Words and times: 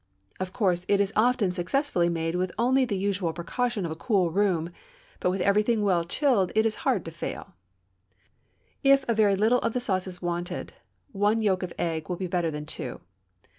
Of 0.39 0.51
course 0.51 0.83
it 0.89 0.99
is 0.99 1.13
often 1.15 1.51
successfully 1.51 2.09
made 2.09 2.33
with 2.33 2.51
only 2.57 2.85
the 2.85 2.97
usual 2.97 3.33
precaution 3.33 3.85
of 3.85 3.91
a 3.91 3.95
cool 3.95 4.31
room, 4.31 4.71
but 5.19 5.29
with 5.29 5.41
everything 5.41 5.83
well 5.83 6.03
chilled 6.05 6.51
it 6.55 6.65
is 6.65 6.77
hard 6.81 7.05
to 7.05 7.11
fail. 7.11 7.53
If 8.83 9.05
very 9.07 9.35
little 9.35 9.59
of 9.59 9.73
the 9.73 9.79
sauce 9.79 10.07
is 10.07 10.19
wanted, 10.19 10.73
one 11.11 11.39
yolk 11.39 11.61
of 11.61 11.71
egg 11.77 12.09
will 12.09 12.15
be 12.15 12.25
better 12.25 12.49
than 12.49 12.65
two. 12.65 13.01